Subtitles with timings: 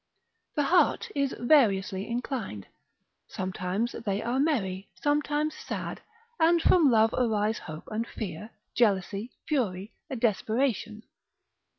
[0.55, 2.65] The heart is variously inclined,
[3.27, 6.01] sometimes they are merry, sometimes sad,
[6.39, 11.03] and from love arise hope and fear, jealousy, fury, desperation.